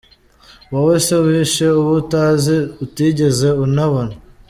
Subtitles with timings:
[0.71, 4.13] Wowe se wishe uwo utazi utigeze unabona